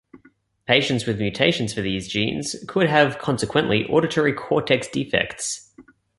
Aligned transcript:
Patients 0.65 1.05
with 1.05 1.19
mutations 1.19 1.75
for 1.75 1.81
these 1.83 2.07
genes 2.07 2.55
could 2.67 2.89
have 2.89 3.19
consequently 3.19 3.85
auditory 3.85 4.33
cortex 4.33 4.87
defects. 4.87 5.71